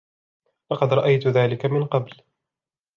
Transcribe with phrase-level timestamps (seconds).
[0.71, 2.21] لقد رأيت ذلك من قبل.